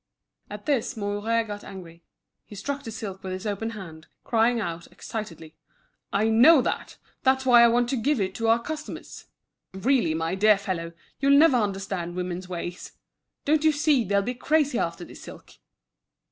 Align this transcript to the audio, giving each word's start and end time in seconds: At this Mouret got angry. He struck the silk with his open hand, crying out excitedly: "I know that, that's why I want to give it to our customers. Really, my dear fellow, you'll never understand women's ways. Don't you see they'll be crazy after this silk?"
At 0.49 0.65
this 0.65 0.97
Mouret 0.97 1.43
got 1.45 1.63
angry. 1.63 2.03
He 2.47 2.55
struck 2.55 2.81
the 2.81 2.89
silk 2.89 3.21
with 3.21 3.33
his 3.33 3.45
open 3.45 3.69
hand, 3.69 4.07
crying 4.23 4.59
out 4.59 4.91
excitedly: 4.91 5.55
"I 6.11 6.27
know 6.27 6.59
that, 6.63 6.97
that's 7.21 7.45
why 7.45 7.61
I 7.61 7.67
want 7.67 7.87
to 7.89 7.97
give 7.97 8.19
it 8.19 8.33
to 8.37 8.47
our 8.47 8.59
customers. 8.59 9.25
Really, 9.75 10.15
my 10.15 10.33
dear 10.33 10.57
fellow, 10.57 10.93
you'll 11.19 11.37
never 11.37 11.57
understand 11.57 12.15
women's 12.15 12.49
ways. 12.49 12.93
Don't 13.45 13.63
you 13.63 13.71
see 13.71 14.03
they'll 14.03 14.23
be 14.23 14.33
crazy 14.33 14.79
after 14.79 15.05
this 15.05 15.21
silk?" 15.21 15.57